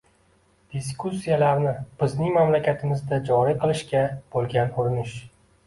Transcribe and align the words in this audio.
diskussiyalarni 0.75 1.73
bizning 1.99 2.33
mamlakatimizda 2.39 3.21
joriy 3.31 3.55
qilishga 3.67 4.05
bo‘lgan 4.35 4.77
urinish 4.83 5.19